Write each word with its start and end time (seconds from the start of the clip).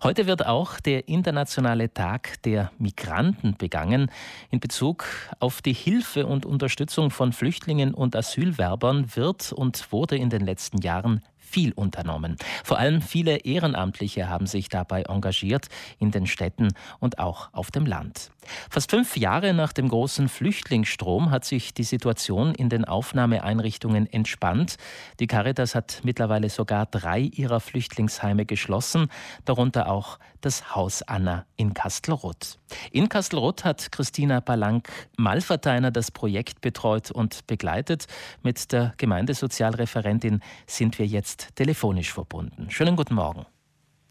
Heute 0.00 0.28
wird 0.28 0.46
auch 0.46 0.78
der 0.78 1.08
internationale 1.08 1.92
Tag 1.92 2.40
der 2.44 2.70
Migranten 2.78 3.56
begangen. 3.58 4.12
In 4.48 4.60
Bezug 4.60 5.04
auf 5.40 5.60
die 5.60 5.72
Hilfe 5.72 6.24
und 6.24 6.46
Unterstützung 6.46 7.10
von 7.10 7.32
Flüchtlingen 7.32 7.94
und 7.94 8.14
Asylwerbern 8.14 9.16
wird 9.16 9.52
und 9.52 9.90
wurde 9.90 10.16
in 10.16 10.30
den 10.30 10.42
letzten 10.42 10.78
Jahren 10.82 11.24
viel 11.50 11.72
unternommen. 11.72 12.36
Vor 12.64 12.78
allem 12.78 13.00
viele 13.02 13.38
Ehrenamtliche 13.38 14.28
haben 14.28 14.46
sich 14.46 14.68
dabei 14.68 15.02
engagiert 15.02 15.68
in 15.98 16.10
den 16.10 16.26
Städten 16.26 16.68
und 17.00 17.18
auch 17.18 17.48
auf 17.52 17.70
dem 17.70 17.86
Land. 17.86 18.30
Fast 18.70 18.90
fünf 18.90 19.16
Jahre 19.16 19.52
nach 19.54 19.72
dem 19.72 19.88
großen 19.88 20.28
Flüchtlingsstrom 20.28 21.30
hat 21.30 21.44
sich 21.44 21.74
die 21.74 21.84
Situation 21.84 22.54
in 22.54 22.68
den 22.68 22.84
Aufnahmeeinrichtungen 22.84 24.10
entspannt. 24.10 24.76
Die 25.20 25.26
Caritas 25.26 25.74
hat 25.74 26.00
mittlerweile 26.02 26.48
sogar 26.48 26.86
drei 26.86 27.20
ihrer 27.20 27.60
Flüchtlingsheime 27.60 28.46
geschlossen, 28.46 29.08
darunter 29.44 29.90
auch 29.90 30.18
das 30.40 30.74
Haus 30.74 31.02
Anna 31.02 31.44
in 31.56 31.74
Kastelruth. 31.74 32.58
In 32.92 33.08
Kastelruth 33.08 33.64
hat 33.64 33.92
Christina 33.92 34.40
Palank-Malverteiner 34.40 35.90
das 35.90 36.10
Projekt 36.10 36.60
betreut 36.60 37.10
und 37.10 37.46
begleitet. 37.46 38.06
Mit 38.42 38.72
der 38.72 38.94
Gemeindesozialreferentin 38.96 40.40
sind 40.66 40.98
wir 40.98 41.06
jetzt 41.06 41.56
telefonisch 41.56 42.12
verbunden. 42.12 42.70
Schönen 42.70 42.96
guten 42.96 43.14
Morgen. 43.14 43.46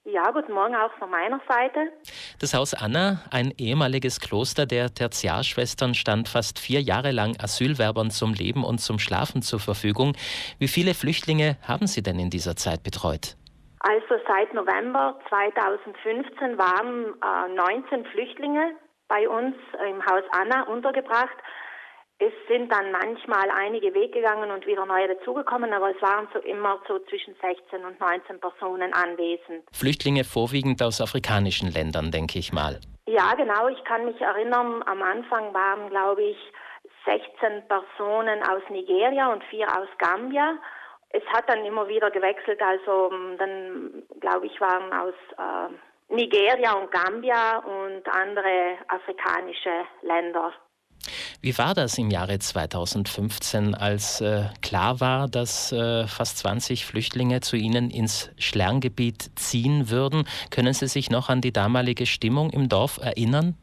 Ja, 0.09 0.31
guten 0.31 0.53
Morgen 0.53 0.73
auch 0.73 0.91
von 0.99 1.11
meiner 1.11 1.41
Seite. 1.49 1.91
Das 2.39 2.53
Haus 2.53 2.73
Anna, 2.73 3.19
ein 3.29 3.53
ehemaliges 3.57 4.21
Kloster 4.21 4.65
der 4.65 4.93
Tertiarschwestern, 4.93 5.93
stand 5.95 6.29
fast 6.29 6.59
vier 6.59 6.81
Jahre 6.81 7.11
lang 7.11 7.37
Asylwerbern 7.41 8.09
zum 8.09 8.33
Leben 8.33 8.63
und 8.63 8.79
zum 8.79 8.99
Schlafen 8.99 9.41
zur 9.41 9.59
Verfügung. 9.59 10.15
Wie 10.59 10.69
viele 10.69 10.93
Flüchtlinge 10.93 11.57
haben 11.61 11.87
Sie 11.87 12.03
denn 12.03 12.19
in 12.19 12.29
dieser 12.29 12.55
Zeit 12.55 12.83
betreut? 12.83 13.35
Also 13.79 14.15
seit 14.27 14.53
November 14.53 15.19
2015 15.29 16.57
waren 16.57 17.13
äh, 17.21 17.53
19 17.53 18.05
Flüchtlinge 18.05 18.75
bei 19.07 19.27
uns 19.29 19.55
im 19.87 20.05
Haus 20.05 20.23
Anna 20.31 20.63
untergebracht. 20.63 21.37
Es 22.19 22.33
sind 22.47 22.71
dann 22.71 22.91
manchmal 22.91 23.47
einige 23.51 23.93
weggegangen 23.93 24.49
und 24.49 24.65
wieder 24.65 24.87
neue 24.87 25.07
dazugekommen, 25.07 25.71
aber 25.71 25.95
es 25.95 26.01
waren 26.01 26.27
so 26.33 26.39
immer 26.39 26.79
so 26.87 26.97
zwischen 27.09 27.35
16 27.39 27.85
und 27.85 27.99
19 27.99 28.39
Personen 28.39 28.91
anwesend. 28.93 29.63
Flüchtlinge 29.71 30.23
vorwiegend 30.23 30.81
aus 30.81 30.99
afrikanischen 30.99 31.71
Ländern, 31.71 32.09
denke 32.09 32.39
ich 32.39 32.51
mal. 32.51 32.79
Ja, 33.05 33.35
genau. 33.35 33.67
Ich 33.67 33.83
kann 33.83 34.05
mich 34.05 34.19
erinnern, 34.19 34.83
am 34.87 35.01
Anfang 35.03 35.53
waren, 35.53 35.89
glaube 35.89 36.23
ich, 36.23 36.37
16 37.05 37.67
Personen 37.67 38.41
aus 38.43 38.63
Nigeria 38.69 39.31
und 39.31 39.43
vier 39.45 39.67
aus 39.67 39.87
Gambia. 39.99 40.57
Es 41.09 41.23
hat 41.27 41.49
dann 41.49 41.63
immer 41.65 41.87
wieder 41.87 42.11
gewechselt, 42.11 42.61
also 42.61 43.11
ähm, 43.11 43.35
dann, 43.37 44.03
glaube 44.19 44.47
ich, 44.47 44.59
waren 44.59 44.91
aus 44.93 45.13
äh, 45.37 46.13
Nigeria 46.13 46.73
und 46.73 46.91
Gambia 46.91 47.59
und 47.59 48.07
andere 48.13 48.77
afrikanische 48.87 49.85
Länder 50.01 50.53
wie 51.41 51.57
war 51.57 51.73
das 51.73 51.97
im 51.97 52.09
Jahre 52.09 52.39
2015, 52.39 53.75
als 53.75 54.21
äh, 54.21 54.45
klar 54.61 54.99
war, 54.99 55.27
dass 55.27 55.71
äh, 55.71 56.07
fast 56.07 56.39
20 56.39 56.85
Flüchtlinge 56.85 57.41
zu 57.41 57.55
Ihnen 57.55 57.89
ins 57.89 58.31
Schlerngebiet 58.37 59.31
ziehen 59.35 59.89
würden? 59.89 60.27
Können 60.49 60.73
Sie 60.73 60.87
sich 60.87 61.09
noch 61.09 61.29
an 61.29 61.41
die 61.41 61.53
damalige 61.53 62.05
Stimmung 62.05 62.49
im 62.49 62.69
Dorf 62.69 62.97
erinnern? 62.97 63.55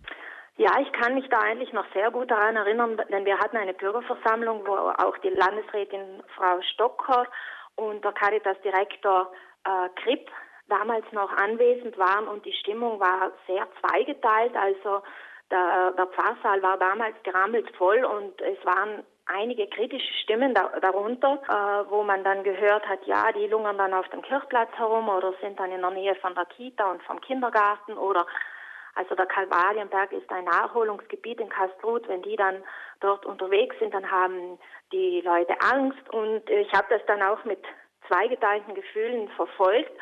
Ja, 0.57 0.71
ich 0.81 0.93
kann 0.93 1.15
mich 1.15 1.29
da 1.31 1.41
eigentlich 1.41 1.73
noch 1.73 1.87
sehr 1.93 2.13
gut 2.13 2.31
daran 2.31 2.55
erinnern, 2.55 3.01
denn 3.11 3.25
wir 3.25 3.39
hatten 3.39 3.57
eine 3.57 3.75
Bürgerversammlung, 3.75 4.65
wo 4.67 4.75
auch 4.75 5.19
die 5.19 5.31
Landesrätin 5.31 6.23
Frau 6.37 6.61
Stocker 6.63 7.27
und 7.75 8.05
der 8.05 8.13
Caritas-Direktor 8.13 9.33
äh, 9.65 9.89
Kripp 10.01 10.31
damals 10.69 11.05
noch 11.11 11.31
anwesend 11.33 11.99
waren 11.99 12.29
und 12.29 12.45
die 12.45 12.53
Stimmung 12.53 13.01
war 13.01 13.33
sehr 13.49 13.67
zweigeteilt. 13.81 14.55
Also 14.55 15.03
der, 15.51 15.91
der 15.93 16.07
Pfarrsaal 16.07 16.63
war 16.63 16.79
damals 16.79 17.17
gerammelt 17.25 17.69
voll 17.77 18.05
und 18.05 18.41
es 18.41 18.65
waren 18.65 19.05
einige 19.27 19.67
kritische 19.67 20.13
Stimmen 20.23 20.55
da, 20.55 20.71
darunter, 20.81 21.41
äh, 21.49 21.91
wo 21.91 22.05
man 22.05 22.23
dann 22.23 22.45
gehört 22.45 22.87
hat, 22.89 23.05
ja, 23.07 23.33
die 23.33 23.49
lungern 23.49 23.79
dann 23.79 23.93
auf 23.93 24.09
dem 24.11 24.23
Kirchplatz 24.23 24.71
herum 24.77 25.09
oder 25.09 25.35
sind 25.41 25.59
dann 25.59 25.73
in 25.73 25.81
der 25.81 25.91
Nähe 25.91 26.15
von 26.17 26.35
der 26.35 26.45
Kita 26.47 26.91
und 26.91 27.03
vom 27.03 27.21
Kindergarten 27.21 27.95
oder 27.95 28.27
also 28.95 29.15
der 29.15 29.27
Kalvarienberg 29.27 30.13
ist 30.13 30.31
ein 30.31 30.45
Nachholungsgebiet 30.45 31.41
in 31.41 31.49
Kastruth. 31.49 32.07
Wenn 32.09 32.23
die 32.23 32.37
dann 32.37 32.63
dort 33.01 33.27
unterwegs 33.27 33.77
sind, 33.79 33.93
dann 33.93 34.11
haben 34.11 34.59
die 34.93 35.21
Leute 35.25 35.55
Angst 35.61 36.09
und 36.11 36.49
ich 36.49 36.73
habe 36.73 36.87
das 36.91 37.03
dann 37.07 37.23
auch 37.23 37.45
mit 37.45 37.63
zweigeteilten 38.09 38.75
Gefühlen 38.75 39.29
verfolgt. 39.31 39.93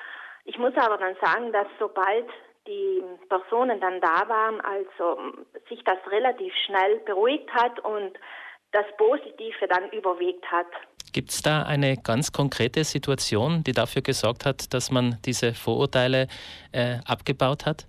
Ich 0.45 0.59
muss 0.59 0.75
aber 0.77 0.99
dann 0.99 1.17
sagen, 1.23 1.53
dass 1.53 1.67
sobald 1.79 2.29
die 2.67 3.03
Personen 3.29 3.81
dann 3.81 4.01
da 4.01 4.29
waren, 4.29 4.61
also 4.61 5.19
sich 5.69 5.83
das 5.85 5.99
relativ 6.11 6.53
schnell 6.67 6.99
beruhigt 7.01 7.51
hat 7.53 7.81
und 7.81 8.13
das 8.73 8.85
Positive 8.97 9.69
dann 9.69 9.91
überwiegt 9.91 10.45
hat. 10.51 10.67
Gibt 11.13 11.31
es 11.31 11.43
da 11.43 11.63
eine 11.63 11.97
ganz 11.97 12.33
konkrete 12.33 12.85
Situation, 12.85 13.63
die 13.65 13.73
dafür 13.73 14.03
gesorgt 14.03 14.47
hat, 14.47 14.73
dass 14.73 14.91
man 14.91 15.19
diese 15.25 15.55
Vorurteile 15.55 16.27
äh, 16.73 16.99
abgebaut 17.07 17.67
hat? 17.67 17.87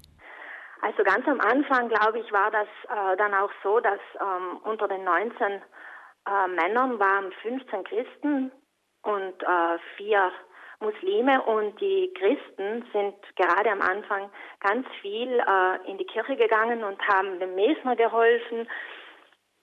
Also 0.96 1.04
ganz 1.06 1.28
am 1.28 1.42
Anfang, 1.42 1.90
glaube 1.90 2.20
ich, 2.20 2.32
war 2.32 2.52
das 2.52 2.68
äh, 2.88 3.18
dann 3.18 3.34
auch 3.34 3.50
so, 3.64 3.80
dass 3.80 4.00
ähm, 4.22 4.60
unter 4.64 4.88
den 4.88 5.04
19 5.04 5.34
äh, 5.50 6.48
Männern 6.50 7.00
waren 7.00 7.32
15 7.42 7.84
Christen 7.84 8.52
und 9.02 9.42
äh, 9.42 9.80
vier 9.98 10.32
Muslime 10.82 11.42
und 11.42 11.82
die 11.82 12.14
Christen 12.14 12.86
sind 12.94 13.16
gerade 13.36 13.72
am 13.72 13.82
Anfang 13.82 14.30
ganz 14.60 14.86
viel 15.02 15.40
äh, 15.40 15.90
in 15.90 15.98
die 15.98 16.06
Kirche 16.06 16.36
gegangen 16.36 16.84
und 16.84 17.02
haben 17.08 17.40
dem 17.40 17.56
Mesner 17.56 17.96
geholfen, 17.96 18.70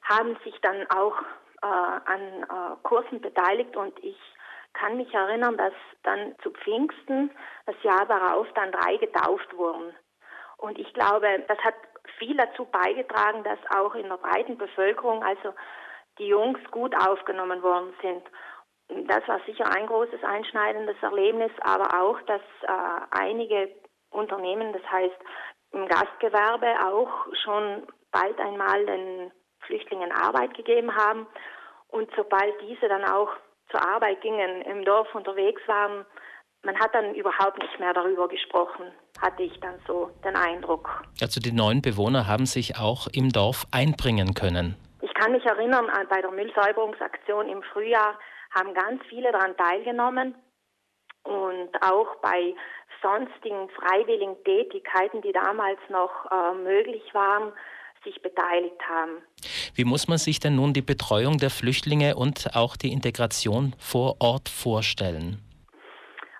haben 0.02 0.36
sich 0.42 0.58
dann 0.62 0.84
auch 0.90 1.16
äh, 1.62 1.66
an 1.66 2.42
äh, 2.42 2.76
Kursen 2.82 3.20
beteiligt 3.20 3.76
und 3.76 3.96
ich 4.02 4.18
kann 4.72 4.96
mich 4.96 5.14
erinnern, 5.14 5.56
dass 5.56 5.74
dann 6.02 6.34
zu 6.42 6.50
Pfingsten 6.50 7.30
das 7.66 7.76
Jahr 7.84 8.04
darauf 8.06 8.48
dann 8.54 8.72
drei 8.72 8.96
getauft 8.96 9.56
wurden. 9.56 9.94
Und 10.60 10.78
ich 10.78 10.92
glaube, 10.92 11.44
das 11.48 11.58
hat 11.58 11.74
viel 12.18 12.36
dazu 12.36 12.64
beigetragen, 12.66 13.42
dass 13.44 13.58
auch 13.74 13.94
in 13.94 14.08
der 14.08 14.16
breiten 14.16 14.58
Bevölkerung, 14.58 15.22
also 15.22 15.54
die 16.18 16.26
Jungs 16.26 16.58
gut 16.70 16.94
aufgenommen 16.96 17.62
worden 17.62 17.94
sind 18.02 18.22
das 19.06 19.26
war 19.28 19.40
sicher 19.46 19.66
ein 19.74 19.86
großes 19.86 20.22
einschneidendes 20.24 20.96
Erlebnis, 21.00 21.52
aber 21.60 22.00
auch, 22.00 22.20
dass 22.22 22.40
äh, 22.62 23.00
einige 23.10 23.70
Unternehmen, 24.10 24.72
das 24.72 24.82
heißt 24.90 25.16
im 25.72 25.86
Gastgewerbe, 25.86 26.66
auch 26.84 27.10
schon 27.44 27.86
bald 28.10 28.38
einmal 28.40 28.84
den 28.86 29.30
Flüchtlingen 29.60 30.10
Arbeit 30.10 30.54
gegeben 30.54 30.94
haben. 30.94 31.28
Und 31.88 32.10
sobald 32.16 32.60
diese 32.62 32.88
dann 32.88 33.04
auch 33.04 33.30
zur 33.70 33.86
Arbeit 33.86 34.20
gingen, 34.20 34.62
im 34.62 34.84
Dorf 34.84 35.14
unterwegs 35.14 35.62
waren, 35.68 36.04
man 36.62 36.78
hat 36.78 36.92
dann 36.94 37.14
überhaupt 37.14 37.58
nicht 37.62 37.78
mehr 37.78 37.94
darüber 37.94 38.28
gesprochen, 38.28 38.92
hatte 39.20 39.42
ich 39.42 39.58
dann 39.60 39.74
so 39.86 40.10
den 40.24 40.36
Eindruck. 40.36 41.04
Also 41.20 41.40
die 41.40 41.52
neuen 41.52 41.82
Bewohner 41.82 42.26
haben 42.26 42.46
sich 42.46 42.78
auch 42.78 43.06
im 43.12 43.30
Dorf 43.30 43.66
einbringen 43.70 44.34
können. 44.34 44.76
Ich 45.02 45.12
kann 45.14 45.32
mich 45.32 45.44
erinnern 45.44 45.88
an 45.90 46.06
bei 46.08 46.20
der 46.20 46.30
Müllsäuberungsaktion 46.30 47.48
im 47.48 47.62
Frühjahr, 47.72 48.18
haben 48.50 48.74
ganz 48.74 49.02
viele 49.08 49.30
daran 49.32 49.56
teilgenommen 49.56 50.34
und 51.24 51.70
auch 51.82 52.16
bei 52.22 52.54
sonstigen 53.02 53.68
freiwilligen 53.70 54.36
Tätigkeiten, 54.44 55.22
die 55.22 55.32
damals 55.32 55.78
noch 55.88 56.10
äh, 56.30 56.54
möglich 56.54 57.02
waren, 57.12 57.52
sich 58.04 58.20
beteiligt 58.22 58.80
haben. 58.88 59.18
Wie 59.74 59.84
muss 59.84 60.08
man 60.08 60.18
sich 60.18 60.40
denn 60.40 60.56
nun 60.56 60.72
die 60.72 60.82
Betreuung 60.82 61.38
der 61.38 61.50
Flüchtlinge 61.50 62.16
und 62.16 62.54
auch 62.54 62.76
die 62.76 62.92
Integration 62.92 63.74
vor 63.78 64.16
Ort 64.20 64.48
vorstellen? 64.48 65.38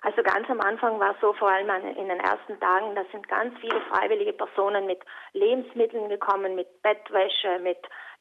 Also 0.01 0.23
ganz 0.23 0.49
am 0.49 0.59
Anfang 0.61 0.99
war 0.99 1.11
es 1.11 1.21
so, 1.21 1.31
vor 1.33 1.49
allem 1.49 1.69
in 1.95 2.07
den 2.07 2.19
ersten 2.19 2.59
Tagen, 2.59 2.95
da 2.95 3.03
sind 3.11 3.27
ganz 3.27 3.57
viele 3.59 3.79
freiwillige 3.81 4.33
Personen 4.33 4.87
mit 4.87 4.99
Lebensmitteln 5.33 6.09
gekommen, 6.09 6.55
mit 6.55 6.81
Bettwäsche, 6.81 7.59
mit 7.59 7.77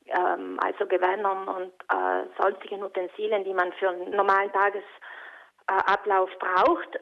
ähm, 0.06 0.58
also 0.62 0.86
Gewändern 0.86 1.48
und 1.48 1.72
äh, 1.88 2.24
sonstigen 2.38 2.82
Utensilien, 2.82 3.44
die 3.44 3.54
man 3.54 3.72
für 3.74 3.88
einen 3.88 4.10
normalen 4.10 4.52
Tagesablauf 4.52 6.30
braucht. 6.38 7.00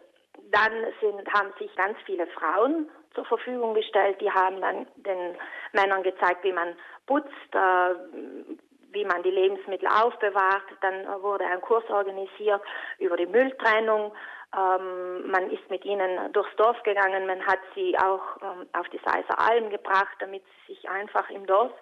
Dann 0.51 0.73
sind, 1.01 1.29
haben 1.33 1.53
sich 1.59 1.75
ganz 1.75 1.99
viele 2.07 2.29
Frauen 2.29 2.89
zur 3.15 3.25
Verfügung 3.25 3.75
gestellt. 3.75 4.21
Die 4.21 4.31
haben 4.31 4.61
dann 4.61 4.87
den 4.97 5.37
Männern 5.73 6.05
gezeigt, 6.05 6.45
wie 6.45 6.53
man 6.53 6.77
putzt, 7.07 7.53
äh, 7.53 7.95
wie 8.93 9.05
man 9.05 9.23
die 9.23 9.31
Lebensmittel 9.31 9.89
aufbewahrt. 9.89 10.63
Dann 10.81 11.23
wurde 11.23 11.45
ein 11.45 11.61
Kurs 11.61 11.85
organisiert 11.91 12.63
über 12.99 13.17
die 13.17 13.27
Mülltrennung. 13.27 14.13
Ähm, 14.57 15.31
man 15.31 15.51
ist 15.51 15.69
mit 15.69 15.85
ihnen 15.85 16.33
durchs 16.33 16.55
Dorf 16.57 16.83
gegangen. 16.83 17.27
Man 17.27 17.45
hat 17.47 17.61
sie 17.75 17.97
auch 17.99 18.23
ähm, 18.43 18.67
auf 18.73 18.89
die 18.89 19.01
Seiser 19.05 19.39
Alm 19.39 19.71
gebracht, 19.71 20.17
damit 20.21 20.43
sie 20.67 20.75
sich 20.75 20.89
einfach 20.89 21.29
im 21.31 21.47
Dorf 21.47 21.73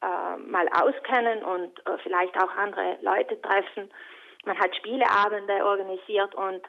äh, 0.00 0.36
mal 0.38 0.68
auskennen 0.68 1.42
und 1.44 1.86
äh, 1.86 1.98
vielleicht 2.02 2.36
auch 2.42 2.54
andere 2.56 2.98
Leute 3.02 3.40
treffen. 3.42 3.90
Man 4.44 4.58
hat 4.58 4.74
Spieleabende 4.76 5.64
organisiert 5.64 6.34
und 6.34 6.62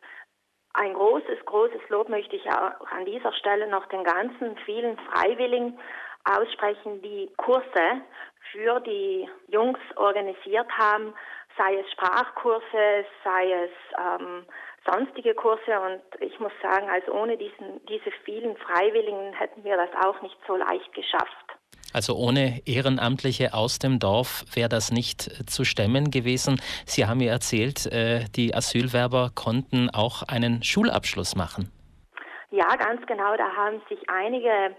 ein 0.73 0.93
großes, 0.93 1.45
großes 1.45 1.81
Lob 1.89 2.09
möchte 2.09 2.35
ich 2.35 2.45
auch 2.51 2.87
an 2.91 3.05
dieser 3.05 3.33
Stelle 3.33 3.67
noch 3.67 3.85
den 3.87 4.03
ganzen 4.03 4.57
vielen 4.65 4.97
Freiwilligen 4.97 5.79
aussprechen, 6.25 7.01
die 7.01 7.31
Kurse 7.37 8.01
für 8.51 8.79
die 8.81 9.29
Jungs 9.47 9.79
organisiert 9.95 10.69
haben, 10.77 11.13
sei 11.57 11.79
es 11.79 11.91
Sprachkurse, 11.91 13.05
sei 13.23 13.51
es 13.51 13.71
ähm, 13.97 14.45
sonstige 14.85 15.33
Kurse. 15.33 15.79
Und 15.79 16.21
ich 16.21 16.39
muss 16.39 16.51
sagen, 16.61 16.89
also 16.89 17.13
ohne 17.13 17.37
diesen, 17.37 17.85
diese 17.87 18.11
vielen 18.23 18.55
Freiwilligen 18.57 19.33
hätten 19.33 19.63
wir 19.63 19.77
das 19.77 19.89
auch 20.05 20.21
nicht 20.21 20.37
so 20.47 20.55
leicht 20.55 20.93
geschafft. 20.93 21.49
Also 21.91 22.15
ohne 22.15 22.61
Ehrenamtliche 22.67 23.53
aus 23.53 23.79
dem 23.79 23.97
Dorf 23.99 24.45
wäre 24.53 24.69
das 24.69 24.91
nicht 24.91 25.49
zu 25.49 25.65
stemmen 25.65 26.11
gewesen. 26.11 26.61
Sie 26.85 27.07
haben 27.07 27.17
mir 27.17 27.31
erzählt, 27.31 27.87
äh, 27.87 28.25
die 28.35 28.53
Asylwerber 28.53 29.31
konnten 29.33 29.89
auch 29.89 30.21
einen 30.23 30.61
Schulabschluss 30.63 31.35
machen. 31.35 31.71
Ja, 32.51 32.75
ganz 32.75 33.05
genau. 33.07 33.35
Da 33.37 33.55
haben 33.55 33.81
sich 33.89 33.99
einige 34.07 34.75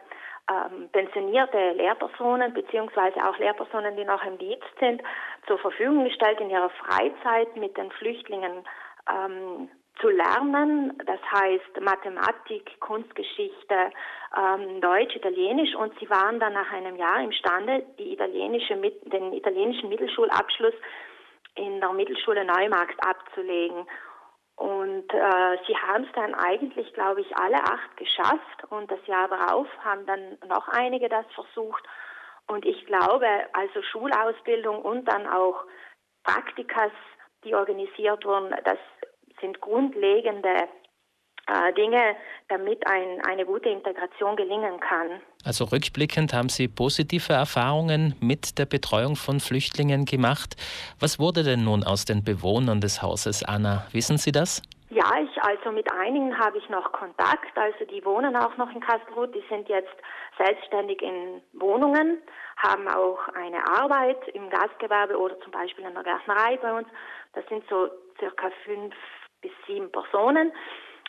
ähm, 0.51 0.89
pensionierte 0.93 1.73
Lehrpersonen 1.73 2.53
beziehungsweise 2.55 3.17
auch 3.29 3.39
Lehrpersonen, 3.39 3.97
die 3.97 4.05
noch 4.05 4.25
im 4.25 4.39
Dienst 4.39 4.67
sind, 4.79 5.03
zur 5.47 5.59
Verfügung 5.59 6.05
gestellt 6.05 6.41
in 6.41 6.51
ihrer 6.51 6.71
Freizeit 6.71 7.57
mit 7.57 7.77
den 7.77 7.91
Flüchtlingen 7.93 8.65
ähm, 9.09 9.69
zu 10.01 10.09
lernen. 10.09 10.99
Das 11.07 11.21
heißt 11.33 11.81
Mathematik, 11.81 12.79
Kunstgeschichte, 12.81 13.91
ähm, 14.37 14.81
Deutsch, 14.81 15.17
Italienisch 15.17 15.75
und 15.75 15.99
sie 15.99 16.09
waren 16.11 16.41
dann 16.41 16.55
nach 16.55 16.73
einem 16.73 16.97
Jahr 16.97 17.21
imstande, 17.23 17.85
die 17.99 18.13
italienische, 18.13 18.77
den 18.77 19.33
italienischen 19.33 19.89
Mittelschulabschluss 19.89 20.75
in 21.57 21.81
der 21.81 21.93
Mittelschule 21.93 22.45
Neumarkt 22.45 23.03
abzulegen. 23.05 23.87
Und 24.57 25.13
äh, 25.15 25.57
sie 25.67 25.77
haben 25.77 26.05
es 26.05 26.13
dann 26.15 26.35
eigentlich, 26.35 26.93
glaube 26.93 27.23
ich, 27.23 27.37
alle 27.37 27.57
acht 27.57 27.97
geschafft. 27.97 28.65
Und 28.69 28.91
das 28.91 29.05
Jahr 29.07 29.29
darauf 29.29 29.67
haben 29.83 30.05
dann 30.07 30.37
noch 30.49 30.69
einige 30.69 31.09
das 31.09 31.25
versucht. 31.35 31.83
Und 32.47 32.67
ich 32.67 32.85
glaube, 32.85 33.27
also 33.55 33.83
Schulausbildung 33.83 34.83
und 34.83 35.07
dann 35.07 35.27
auch 35.27 35.65
Praktikas, 36.25 36.93
die 37.45 37.55
organisiert 37.55 38.25
wurden, 38.27 38.55
das 38.65 38.79
sind 39.41 39.61
grundlegende 39.61 40.69
äh, 41.47 41.73
Dinge, 41.75 42.17
damit 42.49 42.87
ein, 42.87 43.21
eine 43.27 43.45
gute 43.45 43.69
Integration 43.69 44.37
gelingen 44.37 44.79
kann. 44.81 45.21
Also 45.45 45.65
rückblickend 45.65 46.33
haben 46.33 46.49
Sie 46.49 46.69
positive 46.69 47.33
Erfahrungen 47.33 48.15
mit 48.21 48.59
der 48.59 48.67
Betreuung 48.67 49.17
von 49.17 49.41
Flüchtlingen 49.41 50.05
gemacht. 50.05 50.57
Was 51.01 51.19
wurde 51.19 51.43
denn 51.43 51.65
nun 51.65 51.83
aus 51.83 52.05
den 52.05 52.25
Bewohnern 52.25 52.81
des 52.81 53.03
Hauses, 53.03 53.43
Anna? 53.43 53.87
Wissen 53.93 54.19
Sie 54.19 54.33
das? 54.33 54.63
Ja, 54.91 55.09
ich 55.23 55.43
also 55.43 55.71
mit 55.71 55.91
einigen 55.93 56.37
habe 56.37 56.59
ich 56.59 56.69
noch 56.69 56.91
Kontakt. 56.93 57.57
Also 57.57 57.85
die 57.85 58.05
wohnen 58.05 58.37
auch 58.37 58.57
noch 58.57 58.71
in 58.75 58.81
Kastelruth. 58.81 59.35
Die 59.35 59.45
sind 59.49 59.69
jetzt 59.69 59.95
selbstständig 60.37 61.01
in 61.01 61.41
Wohnungen, 61.53 62.21
haben 62.57 62.89
auch 62.89 63.29
eine 63.35 63.65
Arbeit 63.69 64.29
im 64.35 64.51
Gastgewerbe 64.51 65.17
oder 65.17 65.39
zum 65.41 65.53
Beispiel 65.53 65.85
in 65.85 65.95
der 65.95 66.03
Gärtnerei 66.03 66.57
bei 66.57 66.73
uns. 66.73 66.89
Das 67.35 67.47
sind 67.49 67.65
so 67.71 67.89
circa 68.19 68.51
fünf 68.65 68.95
bis 69.41 69.53
sieben 69.67 69.91
Personen. 69.91 70.53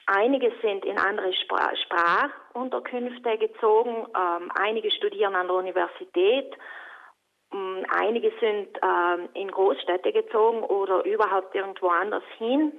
Einige 0.07 0.51
sind 0.61 0.83
in 0.85 0.97
andere 0.97 1.31
Spr 1.33 1.75
Sprachunterkünfte 1.83 3.37
gezogen, 3.37 4.07
ähm, 4.15 4.51
einige 4.55 4.91
studieren 4.91 5.35
an 5.35 5.47
der 5.47 5.55
Universität, 5.55 6.53
ähm, 7.53 7.85
einige 7.89 8.31
sind 8.39 8.77
ähm, 8.81 9.29
in 9.33 9.51
Großstädte 9.51 10.11
gezogen 10.11 10.63
oder 10.63 11.05
überhaupt 11.05 11.53
irgendwo 11.53 11.89
anders 11.89 12.23
hin, 12.37 12.73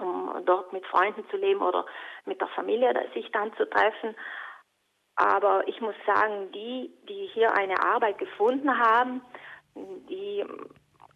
um 0.00 0.42
dort 0.44 0.72
mit 0.72 0.86
Freunden 0.86 1.28
zu 1.30 1.36
leben 1.36 1.60
oder 1.60 1.84
mit 2.24 2.40
der 2.40 2.48
Familie 2.48 2.94
sich 3.14 3.30
dann 3.32 3.54
zu 3.56 3.68
treffen. 3.68 4.16
Aber 5.16 5.66
ich 5.66 5.80
muss 5.80 5.94
sagen, 6.04 6.52
die, 6.52 6.92
die 7.08 7.30
hier 7.32 7.52
eine 7.54 7.82
Arbeit 7.82 8.18
gefunden 8.18 8.78
haben, 8.78 9.22
die 9.74 10.44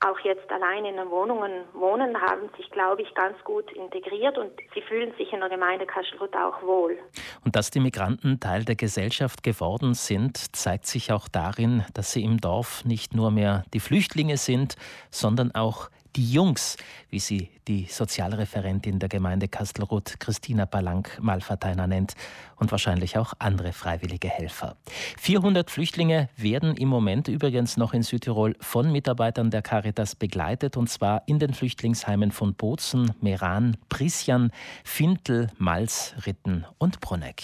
auch 0.00 0.18
jetzt 0.20 0.50
allein 0.50 0.84
in 0.86 0.96
den 0.96 1.10
Wohnungen 1.10 1.64
wohnen, 1.74 2.20
haben 2.20 2.48
sich, 2.56 2.70
glaube 2.70 3.02
ich, 3.02 3.14
ganz 3.14 3.36
gut 3.44 3.70
integriert 3.72 4.38
und 4.38 4.50
sie 4.74 4.80
fühlen 4.82 5.12
sich 5.18 5.32
in 5.32 5.40
der 5.40 5.50
Gemeinde 5.50 5.86
Kastelruth 5.86 6.34
auch 6.34 6.62
wohl. 6.62 6.98
Und 7.44 7.54
dass 7.54 7.70
die 7.70 7.80
Migranten 7.80 8.40
Teil 8.40 8.64
der 8.64 8.76
Gesellschaft 8.76 9.42
geworden 9.42 9.94
sind, 9.94 10.56
zeigt 10.56 10.86
sich 10.86 11.12
auch 11.12 11.28
darin, 11.28 11.84
dass 11.92 12.12
sie 12.12 12.24
im 12.24 12.38
Dorf 12.38 12.84
nicht 12.84 13.14
nur 13.14 13.30
mehr 13.30 13.64
die 13.74 13.80
Flüchtlinge 13.80 14.38
sind, 14.38 14.76
sondern 15.10 15.54
auch 15.54 15.90
die 16.16 16.32
Jungs, 16.32 16.76
wie 17.08 17.20
sie 17.20 17.50
die 17.68 17.86
Sozialreferentin 17.88 18.98
der 18.98 19.08
Gemeinde 19.08 19.48
Kastelruth, 19.48 20.18
Christina 20.18 20.64
Balank-Malverteiner 20.64 21.86
nennt, 21.86 22.14
und 22.56 22.70
wahrscheinlich 22.70 23.16
auch 23.16 23.32
andere 23.38 23.72
freiwillige 23.72 24.28
Helfer. 24.28 24.76
400 25.18 25.70
Flüchtlinge 25.70 26.28
werden 26.36 26.76
im 26.76 26.88
Moment 26.88 27.28
übrigens 27.28 27.76
noch 27.76 27.94
in 27.94 28.02
Südtirol 28.02 28.56
von 28.60 28.92
Mitarbeitern 28.92 29.50
der 29.50 29.62
Caritas 29.62 30.14
begleitet, 30.14 30.76
und 30.76 30.88
zwar 30.88 31.22
in 31.26 31.38
den 31.38 31.54
Flüchtlingsheimen 31.54 32.32
von 32.32 32.54
Bozen, 32.54 33.12
Meran, 33.20 33.76
Prisjan, 33.88 34.50
Fintel, 34.84 35.48
Mals, 35.58 36.14
Ritten 36.26 36.66
und 36.78 37.00
Bruneck. 37.00 37.42